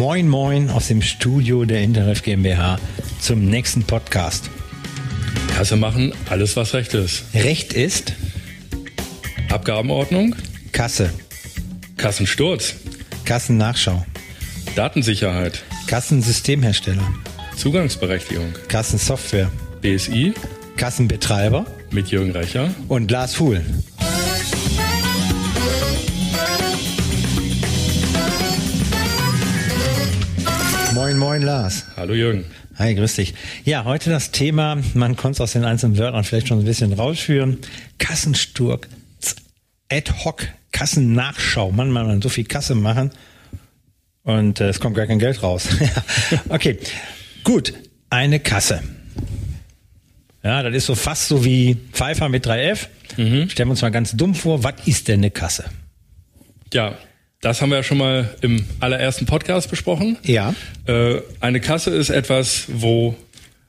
Moin 0.00 0.28
Moin 0.28 0.70
aus 0.70 0.88
dem 0.88 1.02
Studio 1.02 1.66
der 1.66 1.82
Interref 1.82 2.22
GmbH 2.22 2.78
zum 3.20 3.44
nächsten 3.44 3.82
Podcast. 3.82 4.48
Kasse 5.54 5.76
machen, 5.76 6.14
alles 6.30 6.56
was 6.56 6.72
Recht 6.72 6.94
ist. 6.94 7.24
Recht 7.34 7.74
ist? 7.74 8.14
Abgabenordnung, 9.50 10.34
Kasse, 10.72 11.10
Kassensturz, 11.98 12.76
Kassennachschau, 13.26 14.06
Datensicherheit, 14.74 15.64
Kassensystemhersteller, 15.86 17.06
Zugangsberechtigung, 17.58 18.54
Kassensoftware, 18.68 19.52
BSI 19.82 20.32
Kassenbetreiber. 20.80 21.66
Mit 21.90 22.08
Jürgen 22.08 22.30
Recher. 22.30 22.70
und 22.88 23.10
Lars 23.10 23.34
Fuhl. 23.34 23.62
Moin 31.20 31.42
Lars. 31.42 31.84
Hallo 31.98 32.14
Jürgen. 32.14 32.46
Hi, 32.76 32.94
grüß 32.94 33.16
dich. 33.16 33.34
Ja, 33.64 33.84
heute 33.84 34.08
das 34.08 34.30
Thema, 34.30 34.78
man 34.94 35.16
konnte 35.16 35.34
es 35.36 35.40
aus 35.42 35.52
den 35.52 35.66
einzelnen 35.66 35.98
Wörtern 35.98 36.24
vielleicht 36.24 36.48
schon 36.48 36.60
ein 36.60 36.64
bisschen 36.64 36.94
rausführen. 36.94 37.58
Kassensturk, 37.98 38.88
ad 39.90 40.10
hoc, 40.24 40.48
Kassennachschau. 40.72 41.72
Mann, 41.72 41.90
man 41.90 42.06
kann 42.06 42.22
so 42.22 42.30
viel 42.30 42.46
Kasse 42.46 42.74
machen 42.74 43.10
und 44.22 44.60
äh, 44.60 44.70
es 44.70 44.80
kommt 44.80 44.96
gar 44.96 45.06
kein 45.06 45.18
Geld 45.18 45.42
raus. 45.42 45.68
okay, 46.48 46.78
gut, 47.44 47.74
eine 48.08 48.40
Kasse. 48.40 48.82
Ja, 50.42 50.62
das 50.62 50.74
ist 50.74 50.86
so 50.86 50.94
fast 50.94 51.28
so 51.28 51.44
wie 51.44 51.76
Pfeiffer 51.92 52.30
mit 52.30 52.46
3F. 52.46 52.86
Stellen 53.12 53.68
wir 53.68 53.72
uns 53.72 53.82
mal 53.82 53.90
ganz 53.90 54.12
dumm 54.12 54.34
vor, 54.34 54.64
was 54.64 54.86
ist 54.86 55.08
denn 55.08 55.20
eine 55.20 55.30
Kasse? 55.30 55.66
Ja, 56.72 56.96
das 57.40 57.62
haben 57.62 57.70
wir 57.70 57.76
ja 57.76 57.82
schon 57.82 57.98
mal 57.98 58.34
im 58.42 58.64
allerersten 58.80 59.26
Podcast 59.26 59.70
besprochen. 59.70 60.18
Ja. 60.22 60.54
Äh, 60.86 61.20
eine 61.40 61.60
Kasse 61.60 61.90
ist 61.90 62.10
etwas, 62.10 62.66
wo 62.68 63.16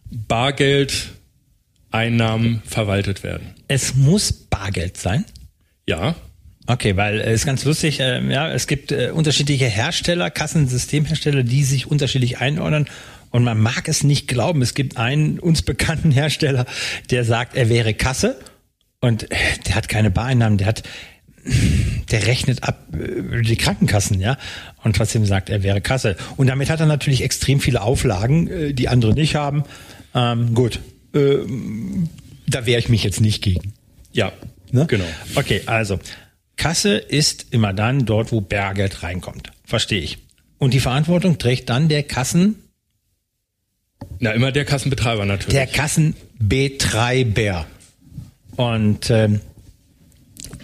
Bargeldeinnahmen 0.10 2.62
verwaltet 2.66 3.24
werden. 3.24 3.56
Es 3.68 3.96
muss 3.96 4.34
Bargeld 4.34 4.98
sein. 4.98 5.26
Ja, 5.88 6.16
Okay, 6.68 6.96
weil 6.96 7.20
es 7.20 7.42
ist 7.42 7.46
ganz 7.46 7.66
lustig, 7.66 8.00
äh, 8.00 8.22
ja, 8.32 8.50
es 8.50 8.68
gibt 8.68 8.92
äh, 8.92 9.12
unterschiedliche 9.14 9.66
Hersteller, 9.66 10.30
Kassensystemhersteller, 10.30 11.44
die 11.44 11.64
sich 11.64 11.88
unterschiedlich 11.88 12.38
einordnen. 12.38 12.86
Und 13.32 13.44
man 13.44 13.60
mag 13.60 13.88
es 13.88 14.04
nicht 14.04 14.28
glauben, 14.28 14.62
es 14.62 14.74
gibt 14.74 14.98
einen 14.98 15.40
uns 15.40 15.64
bekannten 15.64 16.12
Hersteller, 16.12 16.66
der 17.10 17.26
sagt, 17.26 17.56
er 17.56 17.68
wäre 17.68 17.94
Kasse 17.94 18.40
und 19.00 19.32
äh, 19.32 19.36
der 19.68 19.76
hat 19.76 19.90
keine 19.90 20.12
Bareinnahmen, 20.12 20.60
der 20.60 20.68
hat, 20.68 20.84
der 22.12 22.28
rechnet 22.28 22.64
ab 22.64 22.88
äh, 22.94 23.42
die 23.42 23.56
Krankenkassen, 23.56 24.20
ja, 24.20 24.38
und 24.84 24.96
trotzdem 24.96 25.26
sagt, 25.26 25.50
er 25.50 25.64
wäre 25.64 25.82
Kasse. 25.82 26.16
Und 26.38 26.48
damit 26.48 26.70
hat 26.70 26.80
er 26.80 26.86
natürlich 26.86 27.24
extrem 27.24 27.60
viele 27.60 27.82
Auflagen, 27.82 28.48
äh, 28.48 28.74
die 28.74 28.88
andere 28.90 29.14
nicht 29.14 29.36
haben. 29.36 29.64
Ähm, 30.14 30.54
gut, 30.54 30.80
äh, 31.14 31.38
da 32.48 32.66
wehre 32.66 32.80
ich 32.80 32.90
mich 32.90 33.04
jetzt 33.04 33.22
nicht 33.22 33.42
gegen. 33.42 33.74
ja, 34.12 34.32
Ne? 34.74 34.86
genau. 34.88 35.04
Okay, 35.36 35.64
also 35.66 36.00
Kasse 36.56 36.96
ist 36.96 37.48
immer 37.52 37.74
dann 37.74 38.06
dort, 38.06 38.32
wo 38.32 38.40
Bargeld 38.40 39.04
reinkommt. 39.04 39.52
Verstehe 39.66 40.00
ich. 40.00 40.20
Und 40.60 40.74
die 40.74 40.80
Verantwortung 40.80 41.38
trägt 41.40 41.70
dann 41.70 41.90
der 41.90 42.04
Kassen, 42.04 42.56
Na, 44.20 44.32
immer 44.32 44.52
der 44.54 44.64
Kassenbetreiber 44.64 45.26
natürlich. 45.26 45.54
der 45.56 45.68
Kassenbetreiber. 45.68 47.66
Und 48.56 49.10
ähm, 49.10 49.42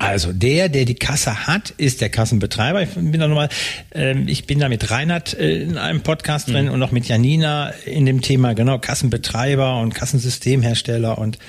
also 0.07 0.31
der, 0.31 0.69
der 0.69 0.85
die 0.85 0.95
Kasse 0.95 1.47
hat, 1.47 1.71
ist 1.71 1.99
der 2.01 2.09
Kassenbetreiber. 2.09 2.81
Ich 2.81 2.89
bin 2.91 3.19
da 3.19 3.27
nochmal, 3.27 3.49
ähm, 3.93 4.27
ich 4.27 4.45
bin 4.47 4.59
da 4.59 4.69
mit 4.69 4.89
Reinhard 4.89 5.33
äh, 5.33 5.61
in 5.61 5.77
einem 5.77 6.01
Podcast 6.01 6.47
drin 6.47 6.69
und 6.69 6.79
noch 6.79 6.91
mit 6.91 7.07
Janina 7.07 7.69
in 7.85 8.05
dem 8.05 8.21
Thema, 8.21 8.53
genau, 8.53 8.79
Kassenbetreiber 8.79 9.79
und 9.81 9.93
Kassensystemhersteller 9.93 11.17
und 11.17 11.39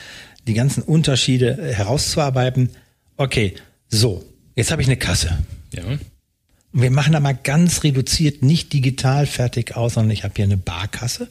die 0.49 0.55
ganzen 0.55 0.83
Unterschiede 0.83 1.57
äh, 1.57 1.73
herauszuarbeiten. 1.73 2.71
Okay, 3.17 3.55
so, 3.89 4.25
jetzt 4.57 4.73
habe 4.73 4.83
ich 4.83 4.89
eine 4.89 4.97
Kasse. 4.97 5.39
ja. 5.73 5.85
Und 5.85 6.83
wir 6.83 6.91
machen 6.91 7.15
da 7.15 7.21
mal 7.21 7.33
ganz 7.33 7.83
reduziert, 7.83 8.43
nicht 8.43 8.73
digital 8.73 9.27
fertig 9.27 9.77
aus, 9.77 9.95
sondern 9.95 10.11
ich 10.11 10.25
habe 10.25 10.35
hier 10.37 10.45
eine 10.45 10.59
Barkasse 10.59 11.29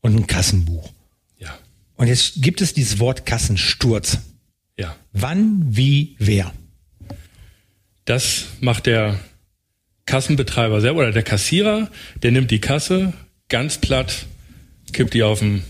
und 0.00 0.16
ein 0.16 0.26
Kassenbuch. 0.26 0.90
ja, 1.38 1.50
Und 1.96 2.06
jetzt 2.06 2.40
gibt 2.40 2.62
es 2.62 2.72
dieses 2.72 3.00
Wort 3.00 3.26
Kassensturz. 3.26 4.18
Ja. 4.80 4.96
Wann, 5.12 5.62
wie, 5.68 6.16
wer? 6.18 6.52
Das 8.06 8.46
macht 8.60 8.86
der 8.86 9.20
Kassenbetreiber 10.06 10.80
selber 10.80 11.00
oder 11.00 11.12
der 11.12 11.22
Kassierer, 11.22 11.90
der 12.22 12.32
nimmt 12.32 12.50
die 12.50 12.60
Kasse 12.60 13.12
ganz 13.48 13.78
platt, 13.78 14.26
kippt 14.92 15.14
die 15.14 15.22
auf 15.22 15.40
den 15.40 15.62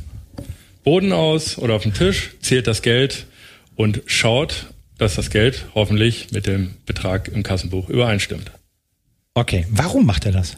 Boden 0.85 1.13
aus 1.13 1.59
oder 1.59 1.75
auf 1.75 1.83
den 1.83 1.93
Tisch, 1.93 2.31
zählt 2.41 2.67
das 2.67 2.83
Geld 2.83 3.27
und 3.75 4.03
schaut, 4.07 4.67
dass 4.97 5.17
das 5.17 5.31
Geld 5.31 5.67
hoffentlich 5.75 6.31
mit 6.31 6.47
dem 6.47 6.75
Betrag 6.87 7.29
im 7.29 7.43
Kassenbuch 7.43 7.89
übereinstimmt. 7.89 8.51
Okay, 9.35 9.67
warum 9.71 10.07
macht 10.07 10.25
er 10.25 10.33
das? 10.33 10.57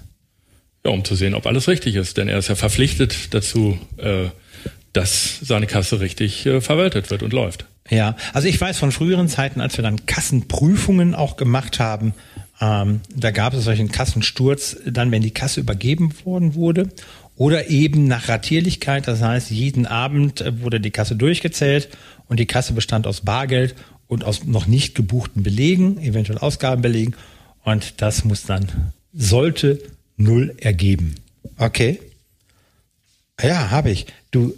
Ja, 0.84 0.90
um 0.90 1.04
zu 1.04 1.14
sehen, 1.14 1.34
ob 1.34 1.46
alles 1.46 1.68
richtig 1.68 1.94
ist. 1.94 2.16
Denn 2.16 2.28
er 2.28 2.38
ist 2.38 2.48
ja 2.48 2.54
verpflichtet 2.54 3.32
dazu, 3.34 3.78
äh, 3.98 4.26
dass 4.92 5.38
seine 5.40 5.66
Kasse 5.66 6.00
richtig 6.00 6.44
äh, 6.46 6.60
verwaltet 6.60 7.10
wird 7.10 7.22
und 7.22 7.32
läuft. 7.32 7.66
Ja, 7.92 8.16
also 8.32 8.48
ich 8.48 8.58
weiß 8.58 8.78
von 8.78 8.90
früheren 8.90 9.28
Zeiten, 9.28 9.60
als 9.60 9.76
wir 9.76 9.82
dann 9.82 10.06
Kassenprüfungen 10.06 11.14
auch 11.14 11.36
gemacht 11.36 11.78
haben, 11.78 12.14
ähm, 12.58 13.02
da 13.14 13.32
gab 13.32 13.52
es 13.52 13.64
solchen 13.64 13.92
Kassensturz, 13.92 14.78
dann 14.86 15.10
wenn 15.10 15.20
die 15.20 15.32
Kasse 15.32 15.60
übergeben 15.60 16.10
worden 16.24 16.54
wurde 16.54 16.88
oder 17.36 17.68
eben 17.68 18.08
nach 18.08 18.30
Ratierlichkeit, 18.30 19.06
das 19.08 19.20
heißt 19.20 19.50
jeden 19.50 19.84
Abend 19.84 20.40
äh, 20.40 20.62
wurde 20.62 20.80
die 20.80 20.90
Kasse 20.90 21.16
durchgezählt 21.16 21.90
und 22.28 22.40
die 22.40 22.46
Kasse 22.46 22.72
bestand 22.72 23.06
aus 23.06 23.20
Bargeld 23.20 23.74
und 24.08 24.24
aus 24.24 24.44
noch 24.44 24.66
nicht 24.66 24.94
gebuchten 24.94 25.42
Belegen, 25.42 25.98
eventuell 25.98 26.38
Ausgabenbelegen 26.38 27.14
und 27.62 28.00
das 28.00 28.24
muss 28.24 28.44
dann, 28.44 28.92
sollte 29.12 29.82
null 30.16 30.54
ergeben. 30.58 31.16
Okay. 31.58 32.00
Ja, 33.38 33.70
habe 33.70 33.90
ich. 33.90 34.06
Du, 34.30 34.54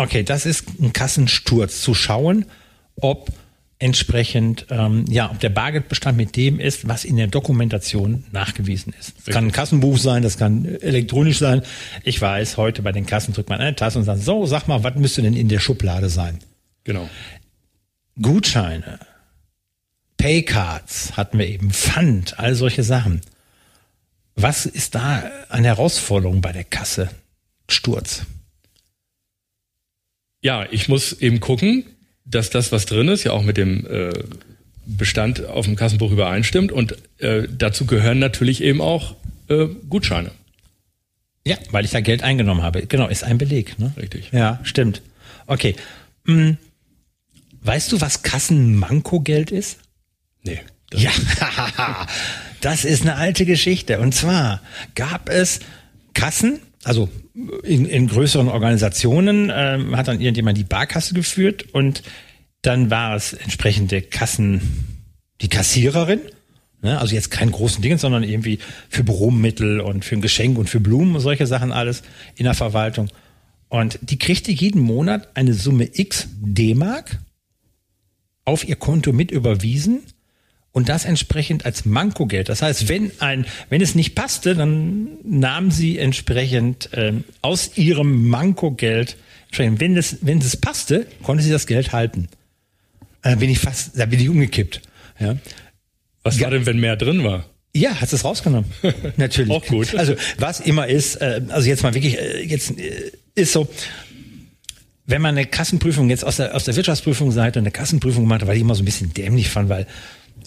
Okay, 0.00 0.22
das 0.22 0.46
ist 0.46 0.64
ein 0.80 0.94
Kassensturz, 0.94 1.82
zu 1.82 1.92
schauen, 1.92 2.46
ob 2.96 3.30
entsprechend, 3.78 4.66
ähm, 4.70 5.04
ja, 5.10 5.30
ob 5.30 5.40
der 5.40 5.50
Bargeldbestand 5.50 6.16
mit 6.16 6.36
dem 6.36 6.58
ist, 6.58 6.88
was 6.88 7.04
in 7.04 7.16
der 7.16 7.26
Dokumentation 7.26 8.24
nachgewiesen 8.32 8.94
ist. 8.98 9.12
Das 9.18 9.34
kann 9.34 9.46
ein 9.46 9.52
Kassenbuch 9.52 9.98
sein, 9.98 10.22
das 10.22 10.38
kann 10.38 10.64
elektronisch 10.64 11.38
sein. 11.38 11.60
Ich 12.02 12.18
weiß, 12.18 12.56
heute 12.56 12.80
bei 12.80 12.92
den 12.92 13.04
Kassen 13.04 13.34
drückt 13.34 13.50
man 13.50 13.60
eine 13.60 13.76
Taste 13.76 13.98
und 13.98 14.06
sagt, 14.06 14.22
so, 14.22 14.46
sag 14.46 14.68
mal, 14.68 14.82
was 14.82 14.94
müsste 14.94 15.20
denn 15.20 15.36
in 15.36 15.48
der 15.48 15.60
Schublade 15.60 16.08
sein? 16.08 16.38
Genau. 16.84 17.08
Gutscheine, 18.20 19.00
Paycards 20.16 21.18
hatten 21.18 21.38
wir 21.38 21.46
eben, 21.46 21.72
Pfand, 21.72 22.38
all 22.38 22.54
solche 22.54 22.84
Sachen. 22.84 23.20
Was 24.34 24.64
ist 24.64 24.94
da 24.94 25.30
eine 25.50 25.68
Herausforderung 25.68 26.40
bei 26.40 26.52
der 26.52 26.64
Kasse? 26.64 27.10
Sturz. 27.68 28.24
Ja, 30.42 30.66
ich 30.70 30.88
muss 30.88 31.12
eben 31.12 31.40
gucken, 31.40 31.84
dass 32.24 32.50
das, 32.50 32.72
was 32.72 32.86
drin 32.86 33.08
ist, 33.08 33.24
ja 33.24 33.32
auch 33.32 33.42
mit 33.42 33.56
dem 33.56 33.86
äh, 33.86 34.12
Bestand 34.86 35.44
auf 35.46 35.66
dem 35.66 35.76
Kassenbuch 35.76 36.10
übereinstimmt. 36.10 36.72
Und 36.72 36.96
äh, 37.18 37.46
dazu 37.50 37.86
gehören 37.86 38.18
natürlich 38.18 38.62
eben 38.62 38.80
auch 38.80 39.16
äh, 39.48 39.66
Gutscheine. 39.88 40.30
Ja, 41.46 41.56
weil 41.70 41.84
ich 41.84 41.90
da 41.90 42.00
Geld 42.00 42.22
eingenommen 42.22 42.62
habe. 42.62 42.86
Genau, 42.86 43.08
ist 43.08 43.24
ein 43.24 43.38
Beleg. 43.38 43.78
Ne? 43.78 43.92
Richtig. 43.96 44.30
Ja, 44.32 44.60
stimmt. 44.62 45.02
Okay. 45.46 45.74
Hm. 46.26 46.58
Weißt 47.62 47.92
du, 47.92 48.00
was 48.00 48.22
Kassenmankogeld 48.22 49.50
ist? 49.50 49.78
Nee. 50.42 50.60
Das 50.90 51.02
Ja, 51.02 51.10
das 52.60 52.84
ist 52.84 53.02
eine 53.02 53.16
alte 53.16 53.46
Geschichte. 53.46 54.00
Und 54.00 54.14
zwar 54.14 54.60
gab 54.94 55.28
es 55.28 55.60
Kassen, 56.14 56.60
also 56.84 57.08
in, 57.62 57.86
in 57.86 58.08
größeren 58.08 58.48
Organisationen 58.48 59.52
ähm, 59.54 59.96
hat 59.96 60.08
dann 60.08 60.20
irgendjemand 60.20 60.56
die 60.56 60.64
Barkasse 60.64 61.14
geführt 61.14 61.66
und 61.72 62.02
dann 62.62 62.90
war 62.90 63.14
es 63.14 63.32
entsprechend 63.32 63.90
der 63.90 64.02
Kassen, 64.02 64.60
die 65.40 65.48
Kassiererin, 65.48 66.20
ne? 66.82 66.98
also 66.98 67.14
jetzt 67.14 67.30
kein 67.30 67.50
großen 67.50 67.82
Ding, 67.82 67.98
sondern 67.98 68.22
irgendwie 68.22 68.58
für 68.88 69.04
Büromittel 69.04 69.80
und 69.80 70.04
für 70.04 70.16
ein 70.16 70.22
Geschenk 70.22 70.58
und 70.58 70.68
für 70.68 70.80
Blumen 70.80 71.14
und 71.14 71.20
solche 71.20 71.46
Sachen 71.46 71.72
alles 71.72 72.02
in 72.36 72.44
der 72.44 72.54
Verwaltung. 72.54 73.08
Und 73.68 73.98
die 74.02 74.18
kriegte 74.18 74.50
jeden 74.50 74.82
Monat 74.82 75.28
eine 75.34 75.54
Summe 75.54 75.88
X 75.92 76.28
D-Mark 76.40 77.18
auf 78.44 78.66
ihr 78.66 78.76
Konto 78.76 79.12
mit 79.12 79.30
überwiesen 79.30 80.02
und 80.72 80.88
das 80.88 81.04
entsprechend 81.04 81.66
als 81.66 81.84
Mankogeld. 81.84 82.48
Das 82.48 82.62
heißt, 82.62 82.88
wenn 82.88 83.10
ein, 83.20 83.46
wenn 83.68 83.80
es 83.80 83.94
nicht 83.94 84.14
passte, 84.14 84.54
dann 84.54 85.08
nahm 85.24 85.70
sie 85.70 85.98
entsprechend 85.98 86.90
ähm, 86.92 87.24
aus 87.42 87.76
ihrem 87.76 88.28
Mankogeld, 88.28 89.16
entsprechend, 89.48 89.80
wenn 89.80 89.96
es, 89.96 90.18
wenn 90.22 90.38
es 90.38 90.56
passte, 90.56 91.06
konnte 91.22 91.42
sie 91.42 91.50
das 91.50 91.66
Geld 91.66 91.92
halten. 91.92 92.28
Da 93.22 93.34
bin 93.34 93.50
ich 93.50 93.58
fast, 93.58 93.98
da 93.98 94.06
bin 94.06 94.20
ich 94.20 94.28
umgekippt. 94.28 94.80
Ja. 95.18 95.36
Was 96.22 96.40
war 96.40 96.50
denn, 96.50 96.66
wenn 96.66 96.78
mehr 96.78 96.96
drin 96.96 97.24
war? 97.24 97.46
Ja, 97.74 98.00
hast 98.00 98.12
es 98.12 98.24
rausgenommen. 98.24 98.70
Natürlich. 99.16 99.50
Auch 99.50 99.64
gut. 99.64 99.94
Also 99.94 100.14
was 100.38 100.60
immer 100.60 100.88
ist, 100.88 101.16
äh, 101.16 101.42
also 101.48 101.68
jetzt 101.68 101.82
mal 101.82 101.94
wirklich, 101.94 102.18
äh, 102.18 102.42
jetzt 102.42 102.78
äh, 102.78 103.12
ist 103.34 103.52
so, 103.52 103.68
wenn 105.06 105.22
man 105.22 105.36
eine 105.36 105.46
Kassenprüfung 105.46 106.10
jetzt 106.10 106.24
aus 106.24 106.36
der, 106.36 106.54
aus 106.54 106.64
der 106.64 106.76
Wirtschaftsprüfungsseite 106.76 107.58
eine 107.58 107.70
Kassenprüfung 107.70 108.24
gemacht 108.24 108.42
hat, 108.42 108.48
weil 108.48 108.56
ich 108.56 108.62
immer 108.62 108.74
so 108.74 108.82
ein 108.82 108.86
bisschen 108.86 109.12
dämlich 109.12 109.50
fand, 109.50 109.68
weil, 109.68 109.86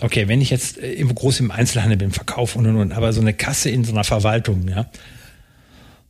okay, 0.01 0.27
wenn 0.27 0.41
ich 0.41 0.49
jetzt 0.49 0.77
äh, 0.77 0.93
irgendwo 0.93 1.15
groß 1.15 1.39
im 1.39 1.51
Einzelhandel 1.51 1.97
bin, 1.97 2.11
Verkauf 2.11 2.55
und 2.55 2.65
und 2.65 2.75
und, 2.77 2.91
aber 2.93 3.13
so 3.13 3.21
eine 3.21 3.33
Kasse 3.33 3.69
in 3.69 3.83
so 3.83 3.91
einer 3.91 4.03
Verwaltung, 4.03 4.67
ja. 4.67 4.89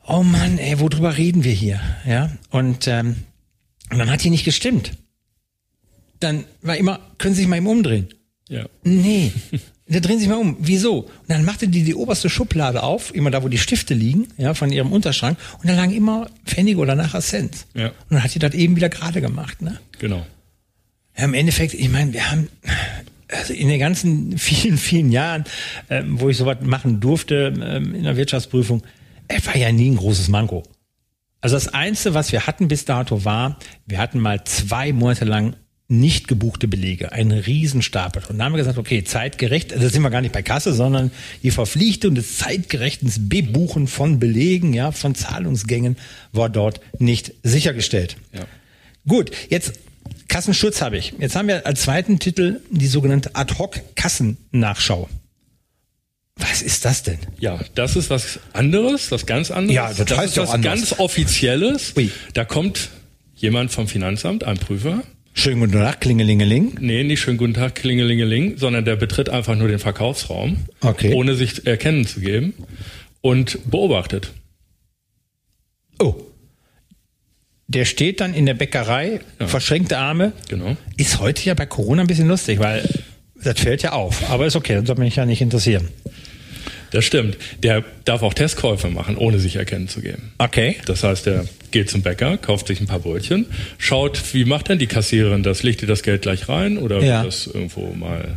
Oh 0.05 0.23
Mann, 0.23 0.57
ey, 0.57 0.79
worüber 0.79 1.17
reden 1.17 1.43
wir 1.43 1.53
hier? 1.53 1.79
Ja. 2.05 2.31
Und, 2.49 2.87
ähm, 2.87 3.15
und 3.89 3.99
dann 3.99 4.09
hat 4.11 4.23
die 4.23 4.29
nicht 4.29 4.43
gestimmt. 4.43 4.91
Dann 6.19 6.43
war 6.61 6.75
immer, 6.75 6.99
können 7.17 7.35
Sie 7.35 7.41
sich 7.41 7.49
mal 7.49 7.57
eben 7.57 7.67
umdrehen. 7.67 8.09
Ja. 8.49 8.65
Nee. 8.83 9.31
Da 9.85 9.99
drehen 9.99 10.17
Sie 10.17 10.21
sich 10.21 10.29
mal 10.29 10.39
um. 10.39 10.55
Wieso? 10.61 10.99
Und 11.01 11.29
dann 11.29 11.43
machte 11.43 11.67
die 11.67 11.83
die 11.83 11.93
oberste 11.93 12.29
Schublade 12.29 12.83
auf, 12.83 13.13
immer 13.13 13.31
da, 13.31 13.43
wo 13.43 13.49
die 13.49 13.57
Stifte 13.57 13.93
liegen, 13.93 14.29
ja, 14.37 14.53
von 14.53 14.71
ihrem 14.71 14.93
Unterschrank. 14.93 15.37
Und 15.61 15.69
da 15.69 15.73
lagen 15.73 15.91
immer 15.91 16.29
Pfennige 16.45 16.79
oder 16.79 16.95
nachher 16.95 17.19
Cent. 17.19 17.65
Ja. 17.73 17.87
Und 17.87 17.95
dann 18.11 18.23
hat 18.23 18.33
die 18.33 18.39
das 18.39 18.53
eben 18.53 18.77
wieder 18.77 18.87
gerade 18.87 19.19
gemacht, 19.19 19.61
ne? 19.61 19.79
Genau. 19.99 20.25
Ja, 21.17 21.25
im 21.25 21.33
Endeffekt, 21.33 21.73
ich 21.73 21.89
meine, 21.89 22.13
wir 22.13 22.31
haben 22.31 22.47
also 23.33 23.53
in 23.53 23.67
den 23.67 23.79
ganzen 23.79 24.37
vielen, 24.37 24.77
vielen 24.77 25.11
Jahren, 25.11 25.45
ähm, 25.89 26.19
wo 26.19 26.29
ich 26.29 26.37
sowas 26.37 26.57
machen 26.61 26.99
durfte 26.99 27.53
ähm, 27.61 27.95
in 27.95 28.03
der 28.03 28.17
Wirtschaftsprüfung, 28.17 28.83
es 29.27 29.45
war 29.47 29.55
ja 29.55 29.71
nie 29.71 29.89
ein 29.91 29.97
großes 29.97 30.29
Manko. 30.29 30.63
Also 31.41 31.55
das 31.55 31.67
Einzige, 31.67 32.13
was 32.13 32.31
wir 32.31 32.47
hatten 32.47 32.67
bis 32.67 32.85
dato 32.85 33.25
war, 33.25 33.59
wir 33.85 33.97
hatten 33.97 34.19
mal 34.19 34.43
zwei 34.45 34.93
Monate 34.93 35.25
lang 35.25 35.55
nicht 35.89 36.27
gebuchte 36.27 36.67
Belege, 36.67 37.11
einen 37.11 37.37
Riesenstapel. 37.37 38.23
Und 38.29 38.37
da 38.37 38.45
haben 38.45 38.53
wir 38.53 38.57
gesagt, 38.57 38.77
okay, 38.77 39.03
zeitgerecht, 39.03 39.73
also 39.73 39.85
da 39.85 39.91
sind 39.91 40.01
wir 40.01 40.09
gar 40.09 40.21
nicht 40.21 40.33
bei 40.33 40.41
Kasse, 40.41 40.73
sondern 40.73 41.11
die 41.43 41.51
Verpflichtung 41.51 42.15
des 42.15 42.37
zeitgerechten 42.37 43.11
Bebuchen 43.27 43.87
von 43.87 44.19
Belegen, 44.19 44.73
ja, 44.73 44.91
von 44.91 45.13
Zahlungsgängen 45.15 45.97
war 46.31 46.49
dort 46.49 46.79
nicht 46.99 47.33
sichergestellt. 47.43 48.15
Ja. 48.33 48.45
Gut, 49.05 49.31
jetzt 49.49 49.73
Kassenschutz 50.33 50.81
habe 50.81 50.97
ich. 50.97 51.13
Jetzt 51.19 51.35
haben 51.35 51.47
wir 51.47 51.63
als 51.67 51.83
zweiten 51.83 52.17
Titel 52.17 52.59
die 52.71 52.87
sogenannte 52.87 53.35
Ad-Hoc-Kassennachschau. 53.35 55.07
Was 56.37 56.63
ist 56.63 56.85
das 56.85 57.03
denn? 57.03 57.19
Ja, 57.39 57.59
das 57.75 57.95
ist 57.95 58.09
was 58.09 58.39
anderes, 58.51 59.11
was 59.11 59.27
ganz 59.27 59.51
anderes. 59.51 59.75
Ja, 59.75 59.93
das 59.93 60.17
heißt 60.17 60.29
ist 60.31 60.35
ja 60.37 60.41
was 60.43 60.49
anders. 60.49 60.89
ganz 60.89 60.99
Offizielles. 60.99 61.93
Ui. 61.95 62.09
Da 62.33 62.45
kommt 62.45 62.89
jemand 63.35 63.71
vom 63.71 63.87
Finanzamt, 63.87 64.43
ein 64.43 64.57
Prüfer. 64.57 65.03
Schönen 65.35 65.59
guten 65.59 65.73
Tag, 65.73 66.01
Klingelingeling. 66.01 66.77
Nee, 66.79 67.03
nicht 67.03 67.21
schönen 67.21 67.37
guten 67.37 67.53
Tag, 67.53 67.75
klingelingeling, 67.75 68.57
sondern 68.57 68.85
der 68.85 68.95
betritt 68.95 69.29
einfach 69.29 69.55
nur 69.55 69.67
den 69.67 69.77
Verkaufsraum, 69.77 70.65
Okay. 70.81 71.13
ohne 71.13 71.35
sich 71.35 71.67
erkennen 71.67 72.07
zu 72.07 72.21
geben 72.21 72.55
und 73.21 73.59
beobachtet. 73.69 74.31
Oh. 75.99 76.15
Der 77.73 77.85
steht 77.85 78.19
dann 78.21 78.33
in 78.33 78.45
der 78.45 78.53
Bäckerei, 78.53 79.19
verschränkte 79.39 79.97
Arme. 79.97 80.31
Genau. 80.49 80.77
Ist 80.97 81.19
heute 81.19 81.43
ja 81.45 81.53
bei 81.53 81.65
Corona 81.65 82.01
ein 82.01 82.07
bisschen 82.07 82.27
lustig, 82.27 82.59
weil 82.59 82.87
das 83.43 83.59
fällt 83.59 83.81
ja 83.83 83.93
auf. 83.93 84.29
Aber 84.29 84.45
ist 84.45 84.55
okay, 84.55 84.75
das 84.75 84.85
soll 84.87 84.97
mich 84.97 85.15
ja 85.15 85.25
nicht 85.25 85.41
interessieren. 85.41 85.89
Das 86.91 87.03
stimmt. 87.05 87.37
Der 87.63 87.83
darf 88.05 88.21
auch 88.21 88.35
Testkäufe 88.35 88.87
machen, 88.89 89.17
ohne 89.17 89.39
sich 89.39 89.55
erkennen 89.55 89.87
zu 89.87 90.01
geben. 90.01 90.31
Okay. 90.37 90.75
Das 90.85 91.03
heißt, 91.03 91.25
er 91.25 91.45
geht 91.71 91.89
zum 91.89 92.03
Bäcker, 92.03 92.37
kauft 92.37 92.67
sich 92.67 92.79
ein 92.79 92.85
paar 92.85 92.99
Brötchen, 92.99 93.47
schaut, 93.79 94.21
wie 94.35 94.45
macht 94.45 94.69
denn 94.69 94.77
die 94.77 94.85
Kassiererin 94.85 95.41
das? 95.41 95.63
Legt 95.63 95.81
ihr 95.81 95.87
das 95.87 96.03
Geld 96.03 96.21
gleich 96.21 96.47
rein 96.47 96.77
oder 96.77 97.01
Ja. 97.01 97.23
wird 97.23 97.33
das 97.33 97.47
irgendwo 97.47 97.91
mal 97.93 98.35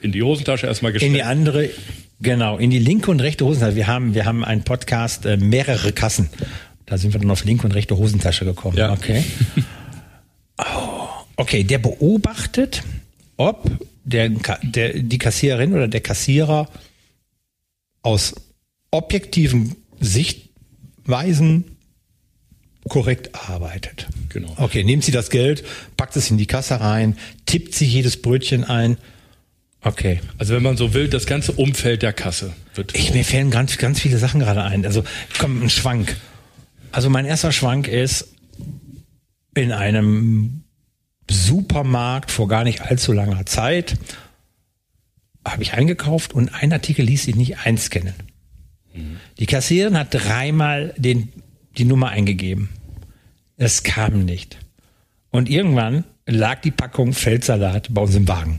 in 0.00 0.10
die 0.10 0.22
Hosentasche 0.24 0.66
erstmal 0.66 0.90
In 0.90 0.94
gesteckt? 0.94 1.14
die 1.14 1.22
andere, 1.22 1.70
genau, 2.20 2.58
in 2.58 2.70
die 2.70 2.80
linke 2.80 3.08
und 3.12 3.20
rechte 3.20 3.44
Hosentasche. 3.44 3.76
Wir 3.76 3.86
haben, 3.86 4.14
wir 4.16 4.24
haben 4.24 4.44
einen 4.44 4.64
Podcast, 4.64 5.24
äh, 5.24 5.36
mehrere 5.36 5.92
Kassen. 5.92 6.28
Da 6.92 6.98
sind 6.98 7.14
wir 7.14 7.20
dann 7.20 7.30
auf 7.30 7.46
linke 7.46 7.64
und 7.66 7.72
rechte 7.72 7.96
Hosentasche 7.96 8.44
gekommen. 8.44 8.76
Ja. 8.76 8.92
Okay. 8.92 9.24
Oh, 10.58 11.08
okay, 11.36 11.64
der 11.64 11.78
beobachtet, 11.78 12.82
ob 13.38 13.68
der, 14.04 14.28
der, 14.62 14.92
die 14.92 15.18
Kassiererin 15.18 15.72
oder 15.72 15.88
der 15.88 16.02
Kassierer 16.02 16.68
aus 18.02 18.34
objektiven 18.90 19.74
Sichtweisen 19.98 21.78
korrekt 22.86 23.30
arbeitet. 23.34 24.06
Genau. 24.28 24.54
Okay, 24.58 24.84
nimmt 24.84 25.02
sie 25.02 25.10
das 25.10 25.30
Geld, 25.30 25.64
packt 25.96 26.14
es 26.16 26.30
in 26.30 26.36
die 26.36 26.46
Kasse 26.46 26.78
rein, 26.80 27.16
tippt 27.46 27.74
sie 27.74 27.86
jedes 27.86 28.20
Brötchen 28.20 28.62
ein. 28.64 28.98
Okay. 29.80 30.20
Also 30.36 30.54
wenn 30.54 30.62
man 30.62 30.76
so 30.76 30.92
will, 30.92 31.08
das 31.08 31.24
ganze 31.24 31.52
Umfeld 31.52 32.02
der 32.02 32.12
Kasse 32.12 32.52
wird. 32.74 32.94
Ich, 32.94 33.14
mir 33.14 33.24
fällen 33.24 33.50
ganz, 33.50 33.78
ganz 33.78 34.00
viele 34.00 34.18
Sachen 34.18 34.40
gerade 34.40 34.62
ein. 34.62 34.84
Also, 34.84 35.02
komm, 35.38 35.62
ein 35.62 35.70
Schwank. 35.70 36.14
Also, 36.92 37.10
mein 37.10 37.24
erster 37.26 37.52
Schwank 37.52 37.88
ist 37.88 38.34
in 39.54 39.72
einem 39.72 40.64
Supermarkt 41.30 42.30
vor 42.30 42.48
gar 42.48 42.64
nicht 42.64 42.82
allzu 42.82 43.12
langer 43.12 43.46
Zeit 43.46 43.96
habe 45.46 45.62
ich 45.62 45.72
eingekauft 45.72 46.34
und 46.34 46.54
ein 46.54 46.72
Artikel 46.72 47.04
ließ 47.04 47.24
sich 47.24 47.34
nicht 47.34 47.58
einscannen. 47.58 48.14
Die 49.38 49.46
Kassiererin 49.46 49.98
hat 49.98 50.08
dreimal 50.12 50.94
den, 50.96 51.32
die 51.78 51.84
Nummer 51.84 52.10
eingegeben. 52.10 52.68
Es 53.56 53.82
kam 53.82 54.24
nicht. 54.24 54.58
Und 55.30 55.48
irgendwann 55.48 56.04
lag 56.26 56.60
die 56.60 56.70
Packung 56.70 57.12
Feldsalat 57.12 57.88
bei 57.92 58.02
uns 58.02 58.14
im 58.14 58.28
Wagen. 58.28 58.58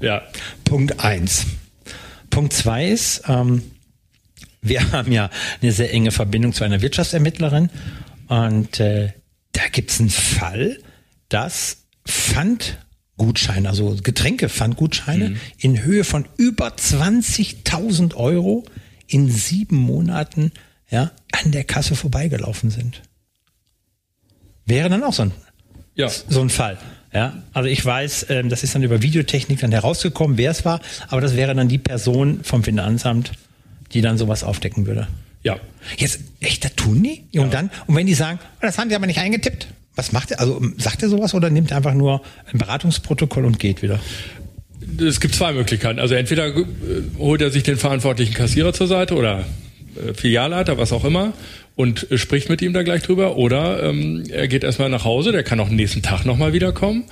ja, 0.00 0.22
Punkt 0.64 1.00
eins. 1.00 1.46
Punkt 2.30 2.52
zwei 2.52 2.88
ist, 2.88 3.24
ähm, 3.28 3.62
wir 4.62 4.92
haben 4.92 5.12
ja 5.12 5.30
eine 5.60 5.72
sehr 5.72 5.92
enge 5.92 6.12
Verbindung 6.12 6.52
zu 6.52 6.64
einer 6.64 6.80
Wirtschaftsermittlerin 6.80 7.68
und 8.28 8.80
äh, 8.80 9.12
da 9.52 9.62
gibt's 9.70 10.00
einen 10.00 10.10
Fall, 10.10 10.78
dass 11.28 11.84
Pfandgutscheine, 12.06 13.68
also 13.68 13.96
Getränkepfandgutscheine 14.02 15.36
in 15.58 15.82
Höhe 15.82 16.04
von 16.04 16.26
über 16.36 16.68
20.000 16.68 18.14
Euro 18.14 18.64
in 19.06 19.30
sieben 19.30 19.76
Monaten 19.76 20.52
ja, 20.90 21.10
an 21.32 21.52
der 21.52 21.64
Kasse 21.64 21.94
vorbeigelaufen 21.94 22.70
sind. 22.70 23.02
Wäre 24.64 24.88
dann 24.88 25.02
auch 25.02 25.12
so 25.12 25.22
ein 25.22 25.32
ja. 25.94 26.08
so 26.08 26.40
ein 26.40 26.50
Fall. 26.50 26.78
Ja, 27.12 27.42
also 27.52 27.68
ich 27.68 27.84
weiß, 27.84 28.26
ähm, 28.30 28.48
das 28.48 28.62
ist 28.62 28.74
dann 28.74 28.82
über 28.82 29.02
Videotechnik 29.02 29.60
dann 29.60 29.72
herausgekommen, 29.72 30.38
wer 30.38 30.50
es 30.50 30.64
war, 30.64 30.80
aber 31.08 31.20
das 31.20 31.36
wäre 31.36 31.54
dann 31.54 31.68
die 31.68 31.78
Person 31.78 32.42
vom 32.42 32.64
Finanzamt, 32.64 33.32
die 33.94 34.00
dann 34.00 34.18
sowas 34.18 34.44
aufdecken 34.44 34.86
würde. 34.86 35.08
Ja. 35.42 35.56
Jetzt, 35.96 36.20
echt, 36.40 36.64
das 36.64 36.74
tun 36.74 37.02
die? 37.02 37.38
Und 37.38 37.52
dann, 37.52 37.70
und 37.86 37.96
wenn 37.96 38.06
die 38.06 38.14
sagen, 38.14 38.38
oh, 38.56 38.58
das 38.62 38.78
haben 38.78 38.88
die 38.88 38.94
aber 38.94 39.06
nicht 39.06 39.18
eingetippt, 39.18 39.66
was 39.94 40.12
macht 40.12 40.30
er? 40.30 40.40
Also 40.40 40.58
ähm, 40.58 40.74
sagt 40.78 41.02
er 41.02 41.08
sowas 41.08 41.34
oder 41.34 41.50
nimmt 41.50 41.70
er 41.70 41.78
einfach 41.78 41.94
nur 41.94 42.22
ein 42.52 42.58
Beratungsprotokoll 42.58 43.44
und 43.44 43.58
geht 43.58 43.82
wieder? 43.82 44.00
Es 44.98 45.20
gibt 45.20 45.34
zwei 45.34 45.52
Möglichkeiten. 45.52 45.98
Also 45.98 46.14
entweder 46.14 46.46
äh, 46.48 46.64
holt 47.18 47.40
er 47.40 47.50
sich 47.50 47.62
den 47.62 47.76
verantwortlichen 47.76 48.34
Kassierer 48.34 48.72
zur 48.72 48.86
Seite 48.86 49.14
oder 49.14 49.44
äh, 49.96 50.14
Filialleiter, 50.14 50.78
was 50.78 50.92
auch 50.92 51.04
immer, 51.04 51.34
und 51.76 52.10
äh, 52.10 52.18
spricht 52.18 52.48
mit 52.48 52.62
ihm 52.62 52.72
da 52.72 52.82
gleich 52.82 53.02
drüber. 53.02 53.36
Oder 53.36 53.82
ähm, 53.82 54.24
er 54.30 54.48
geht 54.48 54.64
erstmal 54.64 54.88
nach 54.88 55.04
Hause, 55.04 55.32
der 55.32 55.42
kann 55.42 55.60
auch 55.60 55.68
nächsten 55.68 56.02
Tag 56.02 56.24
nochmal 56.24 56.52
wiederkommen. 56.52 57.04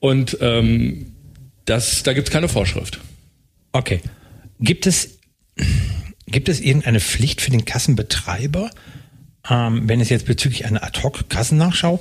Und 0.00 0.38
ähm, 0.40 1.12
das, 1.64 2.02
da 2.02 2.12
gibt's 2.12 2.30
keine 2.30 2.48
Vorschrift. 2.48 3.00
Okay. 3.72 4.00
Gibt 4.60 4.86
es, 4.86 5.18
gibt 6.26 6.48
es 6.48 6.60
irgendeine 6.60 7.00
Pflicht 7.00 7.40
für 7.40 7.50
den 7.50 7.64
Kassenbetreiber, 7.64 8.70
ähm, 9.48 9.88
wenn 9.88 10.00
es 10.00 10.08
jetzt 10.08 10.26
bezüglich 10.26 10.66
einer 10.66 10.82
Ad-Hoc-Kassennachschau, 10.82 12.00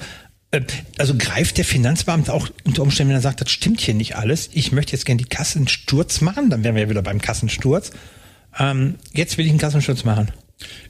äh, 0.51 0.61
also 0.97 1.15
greift 1.17 1.57
der 1.57 1.65
Finanzbeamte 1.65 2.33
auch 2.33 2.49
unter 2.63 2.81
Umständen, 2.81 3.09
wenn 3.09 3.17
er 3.17 3.21
sagt, 3.21 3.41
das 3.41 3.51
stimmt 3.51 3.81
hier 3.81 3.93
nicht 3.93 4.15
alles, 4.15 4.49
ich 4.53 4.71
möchte 4.71 4.93
jetzt 4.93 5.05
gerne 5.05 5.21
die 5.21 5.29
Kassensturz 5.29 6.21
machen, 6.21 6.49
dann 6.49 6.63
wären 6.63 6.75
wir 6.75 6.83
ja 6.83 6.89
wieder 6.89 7.03
beim 7.03 7.21
Kassensturz. 7.21 7.91
Ähm, 8.57 8.95
jetzt 9.13 9.37
will 9.37 9.45
ich 9.45 9.51
einen 9.51 9.59
Kassensturz 9.59 10.03
machen. 10.03 10.31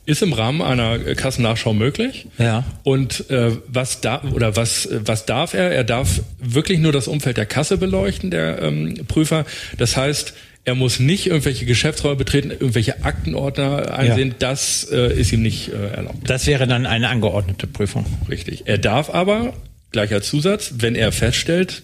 Ist 0.06 0.22
im 0.22 0.34
Rahmen 0.34 0.62
einer 0.62 1.00
Kassennachschau 1.16 1.74
möglich. 1.74 2.28
Ja. 2.38 2.64
Und 2.84 3.32
äh, 3.32 3.58
was 3.68 4.00
da 4.00 4.22
oder 4.22 4.56
was 4.56 4.88
was 4.92 5.26
darf 5.26 5.56
er? 5.56 5.72
Er 5.72 5.84
darf 5.84 6.22
wirklich 6.40 6.80
nur 6.80 6.92
das 6.92 7.08
Umfeld 7.08 7.38
der 7.38 7.48
Kasse 7.48 7.78
beleuchten, 7.78 8.30
der 8.30 8.62
ähm, 8.62 8.94
Prüfer. 9.08 9.46
Das 9.80 9.98
heißt, 9.98 10.36
er 10.66 10.76
muss 10.76 11.00
nicht 11.00 11.28
irgendwelche 11.28 11.66
Geschäftsräume 11.66 12.16
betreten, 12.16 12.50
irgendwelche 12.52 13.04
Aktenordner 13.04 13.98
einsehen. 13.98 14.36
Das 14.40 14.88
äh, 14.92 15.14
ist 15.14 15.32
ihm 15.32 15.42
nicht 15.44 15.70
äh, 15.72 15.92
erlaubt. 15.96 16.28
Das 16.30 16.48
wäre 16.48 16.66
dann 16.68 16.86
eine 16.86 17.10
angeordnete 17.10 17.68
Prüfung. 17.68 18.06
Richtig. 18.30 18.64
Er 18.66 18.78
darf 18.80 19.10
aber 19.12 19.54
gleich 19.92 20.12
als 20.12 20.28
Zusatz, 20.28 20.74
wenn 20.80 20.96
er 20.96 21.12
feststellt, 21.12 21.84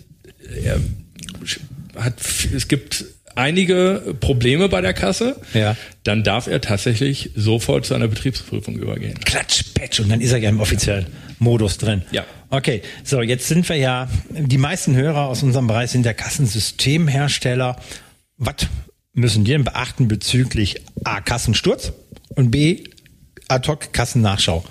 er 0.64 0.80
hat 1.96 2.16
es 2.56 2.68
gibt 2.68 3.06
einige 3.36 4.16
Probleme 4.20 4.68
bei 4.68 4.82
der 4.82 4.94
Kasse, 4.94 5.38
Ja. 5.54 5.78
dann 6.04 6.24
darf 6.24 6.48
er 6.48 6.60
tatsächlich 6.60 7.30
sofort 7.36 7.86
zu 7.86 7.94
einer 7.94 8.08
Betriebsprüfung 8.08 8.76
übergehen. 8.78 9.18
Klatsch, 9.24 9.64
Patch 9.74 10.00
und 10.02 10.10
dann 10.10 10.20
ist 10.22 10.32
er 10.32 10.40
ja 10.40 10.50
im 10.50 10.60
offiziellen 10.60 11.06
Modus 11.40 11.78
drin. 11.78 12.02
Ja. 12.12 12.26
Okay, 12.50 12.82
so 13.04 13.22
jetzt 13.22 13.48
sind 13.48 13.70
wir 13.70 13.78
ja, 13.78 14.10
die 14.30 14.58
meisten 14.58 14.96
Hörer 14.96 15.28
aus 15.28 15.44
unserem 15.44 15.68
Bereich 15.68 15.92
sind 15.92 16.04
der 16.04 16.14
Kassensystemhersteller. 16.14 17.78
Was 18.44 18.68
müssen 19.14 19.44
die 19.46 19.52
denn 19.52 19.64
beachten 19.64 20.08
bezüglich 20.08 20.82
A, 21.04 21.22
Kassensturz 21.22 21.94
und 22.30 22.50
B, 22.50 22.84
Ad-Hoc-Kassennachschau? 23.48 24.66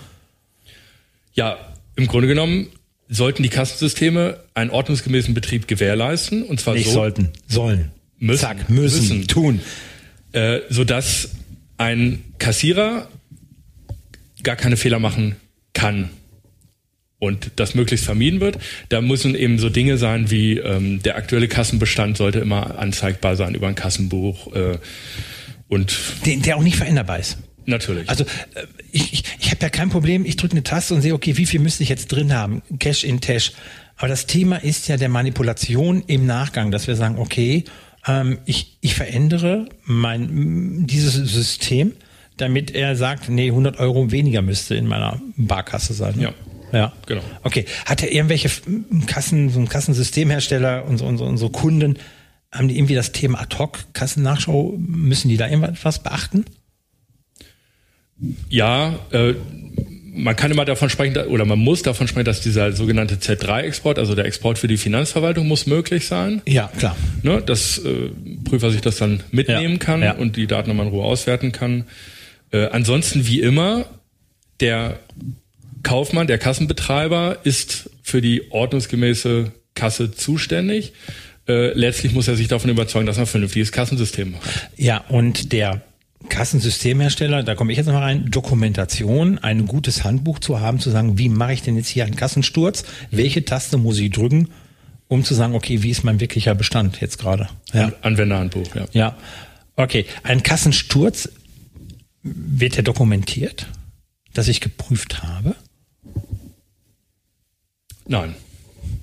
Ja, 1.34 1.56
im 1.94 2.08
Grunde 2.08 2.26
genommen 2.26 2.66
sollten 3.08 3.44
die 3.44 3.48
Kassensysteme 3.48 4.42
einen 4.54 4.70
ordnungsgemäßen 4.70 5.34
Betrieb 5.34 5.68
gewährleisten. 5.68 6.42
Und 6.42 6.58
zwar 6.60 6.74
Nicht 6.74 6.86
so, 6.86 6.94
sollten, 6.94 7.30
sollen. 7.46 7.92
Müssen. 8.18 8.40
Zack, 8.40 8.68
müssen, 8.68 9.18
Müssen. 9.18 9.28
tun. 9.28 9.60
äh, 10.32 10.60
sodass 10.68 11.30
ein 11.78 12.24
Kassierer 12.38 13.08
gar 14.42 14.56
keine 14.56 14.76
Fehler 14.76 14.98
machen 14.98 15.36
kann 15.74 16.10
und 17.20 17.52
das 17.56 17.76
möglichst 17.76 18.04
vermieden 18.04 18.40
wird. 18.40 18.58
Da 18.88 19.00
müssen 19.00 19.36
eben 19.36 19.58
so 19.60 19.68
Dinge 19.68 19.96
sein 19.98 20.30
wie 20.32 20.58
ähm, 20.58 21.00
der 21.02 21.16
aktuelle 21.16 21.46
Kassenbestand 21.46 22.16
sollte 22.16 22.40
immer 22.40 22.78
anzeigbar 22.78 23.36
sein 23.36 23.54
über 23.54 23.68
ein 23.68 23.76
Kassenbuch 23.76 24.52
äh, 24.54 24.78
und 25.68 25.96
Der, 26.26 26.36
der 26.38 26.56
auch 26.56 26.62
nicht 26.62 26.76
veränderbar 26.76 27.18
ist. 27.20 27.38
natürlich. 27.66 28.08
Also 28.08 28.24
äh, 28.24 28.64
ich, 28.90 29.12
ich, 29.12 29.22
ich 29.38 29.50
habe 29.52 29.58
ja 29.62 29.68
kein 29.68 29.90
Problem, 29.90 30.24
ich 30.24 30.34
drücke 30.36 30.52
eine 30.54 30.64
Taste 30.64 30.94
und 30.94 31.02
sehe, 31.02 31.14
okay, 31.14 31.36
wie 31.36 31.46
viel 31.46 31.60
müsste 31.60 31.84
ich 31.84 31.88
jetzt 31.88 32.08
drin 32.08 32.32
haben? 32.34 32.62
Cash 32.80 33.04
in 33.04 33.20
Tash. 33.20 33.52
Aber 33.96 34.08
das 34.08 34.26
Thema 34.26 34.56
ist 34.56 34.88
ja 34.88 34.96
der 34.96 35.10
Manipulation 35.10 36.02
im 36.06 36.24
Nachgang, 36.26 36.70
dass 36.70 36.86
wir 36.88 36.96
sagen, 36.96 37.18
okay, 37.18 37.64
ähm, 38.06 38.38
ich, 38.46 38.78
ich 38.80 38.94
verändere 38.94 39.66
mein, 39.84 40.86
dieses 40.86 41.14
System, 41.14 41.92
damit 42.38 42.70
er 42.74 42.96
sagt, 42.96 43.28
nee, 43.28 43.48
100 43.48 43.78
Euro 43.78 44.10
weniger 44.10 44.40
müsste 44.40 44.74
in 44.74 44.86
meiner 44.86 45.20
Barkasse 45.36 45.92
sein. 45.92 46.16
ne? 46.16 46.22
Ja. 46.22 46.32
Ja, 46.72 46.92
Genau. 47.06 47.22
Okay. 47.42 47.64
Hat 47.86 48.02
er 48.02 48.12
irgendwelche 48.12 48.50
Kassen, 49.06 49.50
so 49.50 49.60
ein 49.60 49.68
Kassensystemhersteller 49.68 50.84
und 50.86 50.98
so, 50.98 51.06
und 51.06 51.18
so, 51.18 51.24
und 51.24 51.36
so 51.38 51.48
Kunden, 51.48 51.98
haben 52.52 52.68
die 52.68 52.76
irgendwie 52.76 52.94
das 52.94 53.12
Thema 53.12 53.40
Ad-Hoc-Kassennachschau, 53.40 54.74
müssen 54.78 55.28
die 55.28 55.36
da 55.36 55.48
irgendwas 55.48 56.02
beachten? 56.02 56.44
Ja, 58.48 58.98
äh, 59.12 59.34
man 60.12 60.36
kann 60.36 60.50
immer 60.50 60.64
davon 60.64 60.90
sprechen, 60.90 61.16
oder 61.28 61.44
man 61.44 61.58
muss 61.58 61.82
davon 61.82 62.08
sprechen, 62.08 62.24
dass 62.26 62.40
dieser 62.40 62.72
sogenannte 62.72 63.16
Z3-Export, 63.16 63.98
also 63.98 64.14
der 64.14 64.24
Export 64.24 64.58
für 64.58 64.66
die 64.68 64.76
Finanzverwaltung, 64.76 65.46
muss 65.46 65.66
möglich 65.66 66.06
sein. 66.06 66.42
Ja, 66.46 66.70
klar. 66.76 66.96
Ne, 67.22 67.40
dass 67.40 67.78
äh, 67.78 68.10
Prüfer 68.44 68.70
sich 68.70 68.80
das 68.80 68.96
dann 68.96 69.22
mitnehmen 69.30 69.74
Ja, 69.74 69.78
kann 69.78 70.02
ja. 70.02 70.12
und 70.12 70.36
die 70.36 70.46
Daten 70.46 70.68
nochmal 70.68 70.86
in 70.86 70.92
Ruhe 70.92 71.04
auswerten 71.04 71.52
kann. 71.52 71.84
Äh, 72.52 72.66
ansonsten 72.66 73.26
wie 73.26 73.40
immer, 73.40 73.86
der 74.58 74.98
Kaufmann, 75.82 76.26
der 76.26 76.38
Kassenbetreiber 76.38 77.38
ist 77.44 77.90
für 78.02 78.20
die 78.20 78.50
ordnungsgemäße 78.50 79.52
Kasse 79.74 80.10
zuständig. 80.12 80.92
Äh, 81.48 81.72
letztlich 81.72 82.12
muss 82.12 82.28
er 82.28 82.36
sich 82.36 82.48
davon 82.48 82.70
überzeugen, 82.70 83.06
dass 83.06 83.16
er 83.16 83.22
ein 83.22 83.26
vernünftiges 83.26 83.72
Kassensystem 83.72 84.34
hat. 84.36 84.70
Ja, 84.76 84.98
und 85.08 85.52
der 85.52 85.82
Kassensystemhersteller, 86.28 87.42
da 87.42 87.54
komme 87.54 87.72
ich 87.72 87.78
jetzt 87.78 87.86
noch 87.86 87.94
mal 87.94 88.02
rein, 88.02 88.30
Dokumentation, 88.30 89.38
ein 89.38 89.66
gutes 89.66 90.04
Handbuch 90.04 90.38
zu 90.38 90.60
haben, 90.60 90.78
zu 90.80 90.90
sagen, 90.90 91.16
wie 91.18 91.28
mache 91.28 91.54
ich 91.54 91.62
denn 91.62 91.76
jetzt 91.76 91.88
hier 91.88 92.04
einen 92.04 92.16
Kassensturz? 92.16 92.84
Welche 93.10 93.44
Taste 93.44 93.78
muss 93.78 93.98
ich 93.98 94.10
drücken, 94.10 94.48
um 95.08 95.24
zu 95.24 95.34
sagen, 95.34 95.54
okay, 95.54 95.82
wie 95.82 95.90
ist 95.90 96.04
mein 96.04 96.20
wirklicher 96.20 96.54
Bestand 96.54 97.00
jetzt 97.00 97.18
gerade? 97.18 97.48
Ja. 97.72 97.84
An- 97.86 97.94
Anwenderhandbuch, 98.02 98.74
ja. 98.74 98.86
Ja. 98.92 99.16
Okay. 99.76 100.04
Ein 100.22 100.42
Kassensturz 100.42 101.30
wird 102.22 102.76
er 102.76 102.82
dokumentiert, 102.82 103.66
dass 104.34 104.48
ich 104.48 104.60
geprüft 104.60 105.22
habe? 105.22 105.54
Nein. 108.10 108.34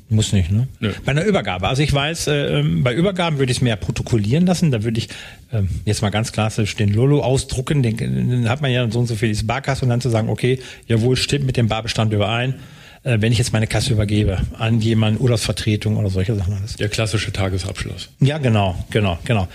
Muss 0.09 0.33
nicht, 0.33 0.51
ne? 0.51 0.67
Nö. 0.79 0.93
Bei 1.05 1.11
einer 1.11 1.23
Übergabe. 1.23 1.67
Also 1.67 1.81
ich 1.81 1.93
weiß, 1.93 2.27
äh, 2.27 2.59
ähm, 2.59 2.83
bei 2.83 2.93
Übergaben 2.93 3.39
würde 3.39 3.51
ich 3.51 3.59
es 3.59 3.61
mehr 3.61 3.75
protokollieren 3.75 4.45
lassen. 4.45 4.71
Da 4.71 4.83
würde 4.83 4.99
ich 4.99 5.09
ähm, 5.51 5.69
jetzt 5.85 6.01
mal 6.01 6.09
ganz 6.09 6.31
klassisch 6.31 6.75
den 6.75 6.93
Lolo 6.93 7.21
ausdrucken. 7.21 7.83
Den, 7.83 7.97
den 7.97 8.49
hat 8.49 8.61
man 8.61 8.71
ja 8.71 8.89
so 8.89 8.99
und 8.99 9.07
so 9.07 9.15
viel 9.15 9.33
die 9.33 9.43
Barkasse 9.43 9.83
und 9.83 9.89
dann 9.89 10.01
zu 10.01 10.09
sagen, 10.09 10.29
okay, 10.29 10.59
jawohl, 10.87 11.15
stimmt 11.15 11.45
mit 11.45 11.57
dem 11.57 11.67
Barbestand 11.67 12.13
überein. 12.13 12.55
Äh, 13.03 13.17
wenn 13.21 13.31
ich 13.31 13.37
jetzt 13.37 13.53
meine 13.53 13.67
Kasse 13.67 13.93
übergebe 13.93 14.39
an 14.57 14.81
jemanden, 14.81 15.21
Urlaubsvertretung 15.21 15.95
oder 15.97 16.09
solche 16.09 16.35
Sachen 16.35 16.53
alles. 16.53 16.75
Der 16.75 16.89
klassische 16.89 17.31
Tagesabschluss. 17.31 18.09
Ja, 18.19 18.37
genau, 18.39 18.83
genau, 18.89 19.19
genau. 19.23 19.47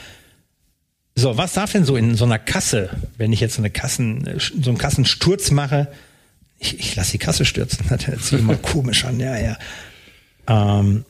So, 1.14 1.36
was 1.36 1.52
darf 1.52 1.72
denn 1.72 1.84
so 1.84 1.96
in 1.96 2.14
so 2.14 2.24
einer 2.24 2.38
Kasse, 2.38 2.88
wenn 3.18 3.32
ich 3.32 3.40
jetzt 3.40 3.54
so 3.54 3.60
eine 3.60 3.70
Kassen, 3.70 4.38
so 4.38 4.70
einen 4.70 4.78
Kassensturz 4.78 5.50
mache? 5.50 5.88
Ich, 6.62 6.78
ich 6.78 6.96
lasse 6.96 7.12
die 7.12 7.18
Kasse 7.18 7.44
stürzen. 7.44 7.84
Das 7.90 8.06
hört 8.06 8.22
sich 8.22 8.38
immer 8.38 8.56
komisch 8.56 9.04
an, 9.04 9.18
ja, 9.20 9.36
ja. 9.36 9.58
Ähm, 10.48 11.04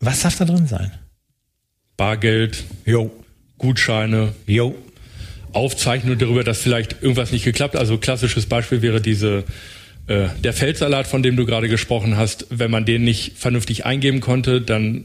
was 0.00 0.20
darf 0.20 0.36
da 0.36 0.44
drin 0.44 0.66
sein? 0.66 0.90
Bargeld, 1.96 2.64
Jo, 2.84 3.10
Gutscheine, 3.58 4.34
jo. 4.46 4.74
Aufzeichnung 5.52 6.18
darüber, 6.18 6.44
dass 6.44 6.58
vielleicht 6.58 7.00
irgendwas 7.00 7.32
nicht 7.32 7.44
geklappt. 7.44 7.76
Also 7.76 7.96
klassisches 7.96 8.44
Beispiel 8.44 8.82
wäre 8.82 9.00
diese 9.00 9.44
äh, 10.06 10.26
der 10.44 10.52
Feldsalat, 10.52 11.06
von 11.06 11.22
dem 11.22 11.36
du 11.36 11.46
gerade 11.46 11.68
gesprochen 11.68 12.18
hast. 12.18 12.46
Wenn 12.50 12.70
man 12.70 12.84
den 12.84 13.04
nicht 13.04 13.38
vernünftig 13.38 13.86
eingeben 13.86 14.20
konnte, 14.20 14.60
dann 14.60 15.04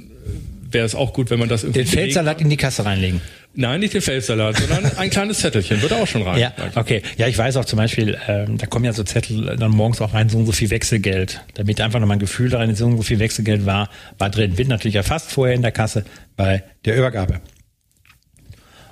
wäre 0.70 0.86
es 0.86 0.94
auch 0.94 1.14
gut, 1.14 1.30
wenn 1.30 1.40
man 1.40 1.48
das 1.48 1.64
irgendwie 1.64 1.84
Den 1.84 1.88
Feldsalat 1.88 2.42
in 2.42 2.50
die 2.50 2.58
Kasse 2.58 2.84
reinlegen. 2.84 3.22
Nein, 3.54 3.82
nicht 3.82 3.94
den 3.94 4.02
Feldsalat, 4.02 4.58
sondern 4.58 4.98
ein 4.98 5.10
kleines 5.10 5.40
Zettelchen 5.40 5.82
wird 5.82 5.92
auch 5.92 6.08
schon 6.08 6.22
rein. 6.22 6.40
Ja, 6.40 6.54
okay. 6.76 7.02
Ja, 7.18 7.28
ich 7.28 7.38
weiß 7.38 7.58
auch 7.58 7.66
zum 7.66 7.78
Beispiel, 7.78 8.18
ähm, 8.28 8.58
da 8.58 8.66
kommen 8.66 8.86
ja 8.86 8.94
so 8.94 9.04
Zettel 9.04 9.58
dann 9.58 9.72
morgens 9.72 10.00
auch 10.00 10.14
rein, 10.14 10.30
so 10.30 10.38
und 10.38 10.46
so 10.46 10.54
viel 10.54 10.70
Wechselgeld. 10.70 11.42
Damit 11.56 11.82
einfach 11.82 12.00
nochmal 12.00 12.16
ein 12.16 12.22
Gefühl 12.22 12.50
daran 12.50 12.70
ist, 12.70 12.78
so 12.78 12.86
und 12.86 12.96
so 12.96 13.04
viel 13.04 13.20
Wechselgeld 13.20 13.66
war, 13.66 13.90
war 14.18 14.30
drin. 14.30 14.58
Wird 14.58 14.70
natürlich 14.70 14.96
erfasst 14.96 15.32
vorher 15.32 15.54
in 15.54 15.62
der 15.62 15.74
Kasse 15.74 16.06
bei 16.38 16.64
der 16.86 16.98
Übergabe. 16.98 17.42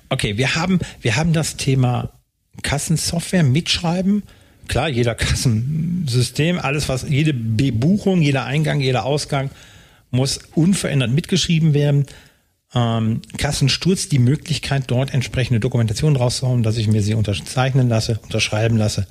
Okay, 0.10 0.38
wir 0.38 0.56
haben, 0.56 0.80
wir 1.02 1.16
haben 1.16 1.32
das 1.32 1.56
Thema 1.56 2.12
Kassensoftware 2.62 3.44
mitschreiben. 3.44 4.24
Klar, 4.68 4.90
jeder 4.90 5.16
Kassensystem, 5.16 6.60
alles 6.60 6.90
was, 6.90 7.06
jede 7.08 7.34
Bebuchung, 7.34 8.22
jeder 8.22 8.46
Eingang, 8.46 8.82
jeder 8.82 9.06
Ausgang 9.06 9.52
muss 10.12 10.40
unverändert 10.56 11.12
mitgeschrieben 11.12 11.74
werden. 11.74 12.06
Ähm, 12.76 13.22
Kassensturz, 13.38 14.10
die 14.10 14.20
Möglichkeit, 14.20 14.84
dort 14.88 15.14
entsprechende 15.14 15.60
Dokumentation 15.60 16.16
rauszuhauen, 16.16 16.62
dass 16.62 16.78
ich 16.78 16.88
mir 16.88 17.02
sie 17.02 17.16
unterzeichnen 17.16 17.90
lasse, 17.90 18.20
unterschreiben 18.24 18.78
lasse. 18.78 19.08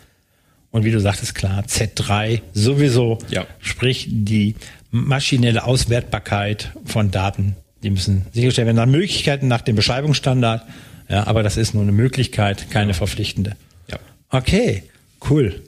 Und 0.71 0.85
wie 0.85 0.93
du 0.93 1.00
sagtest, 1.00 1.35
klar, 1.35 1.65
Z3 1.65 2.43
sowieso. 2.53 3.19
Ja. 3.31 3.47
Sprich, 3.59 4.07
die 4.11 4.55
maschinelle 4.91 5.65
Auswertbarkeit 5.65 6.73
von 6.85 7.11
Daten, 7.11 7.57
die 7.83 7.91
müssen 7.91 8.27
sichergestellt 8.33 8.67
werden. 8.67 8.77
Nach 8.77 8.87
Möglichkeiten 8.87 9.49
nach 9.49 9.62
dem 9.62 9.77
Beschreibungsstandard. 9.77 10.67
Ja, 11.09 11.27
aber 11.27 11.43
das 11.43 11.57
ist 11.57 11.75
nur 11.75 11.83
eine 11.83 11.93
Möglichkeit, 11.93 12.71
keine 12.71 12.93
verpflichtende. 12.95 13.57
Ja. 13.91 13.99
Okay, 14.29 14.85
cool. 15.31 15.62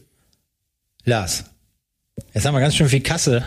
Lars, 1.04 1.44
jetzt 2.34 2.44
haben 2.44 2.54
wir 2.54 2.60
ganz 2.60 2.76
schön 2.76 2.88
viel 2.88 3.00
Kasse 3.00 3.44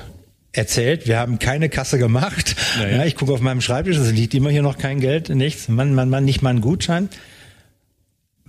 erzählt. 0.53 1.07
Wir 1.07 1.17
haben 1.19 1.39
keine 1.39 1.67
Kasse 1.67 1.97
gemacht. 1.97 2.55
Naja. 2.79 2.97
Ja, 2.97 3.05
ich 3.05 3.15
gucke 3.15 3.33
auf 3.33 3.41
meinem 3.41 3.59
Schreibtisch, 3.61 3.97
es 3.97 4.11
liegt 4.11 4.33
immer 4.33 4.49
hier 4.49 4.61
noch 4.61 4.77
kein 4.77 4.99
Geld, 4.99 5.29
nichts. 5.29 5.67
Mann, 5.67 5.93
Mann, 5.93 6.09
Mann, 6.09 6.23
nicht 6.25 6.41
mal 6.41 6.51
ein 6.51 6.61
Gutschein. 6.61 7.09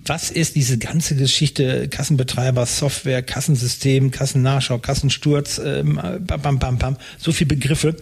Was 0.07 0.31
ist 0.31 0.55
diese 0.55 0.77
ganze 0.77 1.17
Geschichte 1.17 1.89
Kassenbetreiber, 1.89 2.67
Software, 2.67 3.23
Kassensystem, 3.23 4.11
Kassennachschau, 4.11 4.79
Kassensturz, 4.79 5.59
ähm, 5.65 5.99
bam, 6.27 6.43
bam, 6.43 6.59
bam, 6.59 6.79
bam, 6.79 6.97
so 7.19 7.33
viele 7.33 7.49
Begriffe. 7.49 7.97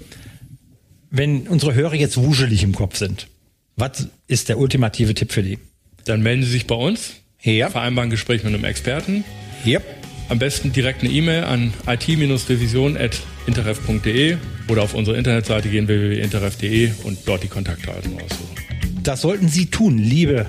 Wenn 1.11 1.47
unsere 1.47 1.75
Hörer 1.75 1.95
jetzt 1.95 2.17
wuschelig 2.17 2.65
im 2.65 2.75
Kopf 2.75 2.97
sind, 2.97 3.29
was 3.77 4.09
ist 4.27 4.49
der 4.49 4.59
ultimative 4.59 5.15
Tipp 5.15 5.31
für 5.33 5.43
die? 5.45 5.59
Dann 6.05 6.23
melden 6.23 6.43
Sie 6.43 6.51
sich 6.51 6.67
bei 6.67 6.75
uns, 6.75 7.13
Ja. 7.43 7.71
vereinbaren 7.71 8.09
ein 8.09 8.11
Gespräch 8.11 8.43
mit 8.43 8.53
einem 8.53 8.65
Experten. 8.65 9.23
Yep. 9.65 10.02
Am 10.33 10.39
besten 10.39 10.73
direkt 10.73 11.03
eine 11.03 11.13
E-Mail 11.13 11.45
an 11.45 11.75
it-revision.interref.de 11.87 14.37
oder 14.69 14.83
auf 14.83 14.95
unsere 14.95 15.19
Internetseite 15.19 15.69
gehen 15.69 15.89
www.interref.de 15.89 16.91
und 17.05 17.19
dort 17.27 17.43
die 17.43 17.49
Kontaktdaten 17.49 18.13
raussuchen. 18.13 18.57
Das 19.03 19.21
sollten 19.21 19.49
Sie 19.49 19.67
tun, 19.67 19.99
liebe 19.99 20.47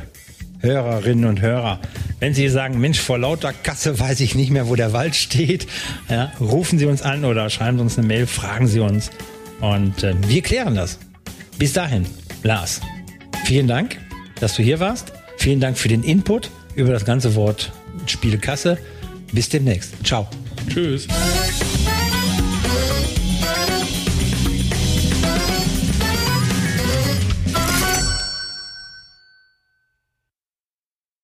Hörerinnen 0.60 1.26
und 1.26 1.42
Hörer. 1.42 1.82
Wenn 2.22 2.34
Sie 2.34 2.48
sagen, 2.48 2.80
Mensch, 2.80 2.98
vor 2.98 3.20
lauter 3.20 3.52
Kasse 3.52 4.00
weiß 4.00 4.22
ich 4.22 4.36
nicht 4.36 4.52
mehr, 4.52 4.70
wo 4.70 4.78
der 4.78 4.94
Wald 4.94 5.18
steht, 5.18 5.68
ja, 6.10 6.32
rufen 6.40 6.80
Sie 6.80 6.86
uns 6.86 7.02
an 7.02 7.26
oder 7.26 7.50
schreiben 7.50 7.78
Sie 7.78 7.84
uns 7.84 7.98
eine 7.98 8.08
Mail, 8.08 8.26
fragen 8.26 8.68
Sie 8.68 8.80
uns 8.80 9.12
und 9.60 10.02
äh, 10.02 10.14
wir 10.30 10.44
klären 10.44 10.76
das. 10.76 10.98
Bis 11.60 11.74
dahin, 11.74 12.06
Lars, 12.42 12.80
vielen 13.44 13.68
Dank, 13.68 13.98
dass 14.40 14.56
du 14.56 14.64
hier 14.64 14.80
warst. 14.80 15.12
Vielen 15.36 15.60
Dank 15.60 15.78
für 15.78 15.90
den 15.90 16.04
Input 16.04 16.52
über 16.74 16.94
das 16.94 17.04
ganze 17.04 17.36
Wort 17.36 17.74
Spielekasse. 18.06 18.78
Bis 19.34 19.50
demnächst. 19.50 19.94
Ciao. 20.06 20.28
Tschüss. 20.70 21.08